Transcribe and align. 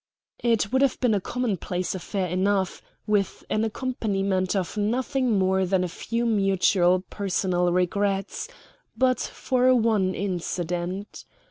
It 0.41 0.71
would 0.73 0.81
have 0.81 0.99
been 0.99 1.13
a 1.13 1.21
commonplace 1.21 1.93
affair 1.93 2.25
enough, 2.27 2.81
with 3.05 3.43
an 3.51 3.63
accompaniment 3.63 4.55
of 4.55 4.75
nothing 4.75 5.37
more 5.37 5.63
than 5.63 5.83
a 5.83 5.87
few 5.87 6.25
mutual 6.25 7.01
personal 7.11 7.71
regrets, 7.71 8.47
but 8.97 9.19
for 9.19 9.75
one 9.75 10.15
incident. 10.15 11.25